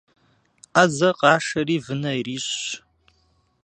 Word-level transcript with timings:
Ӏэзэ 0.73 1.09
къашэри 1.19 1.77
вынэ 1.85 2.11
ирищӀщ. 2.19 2.67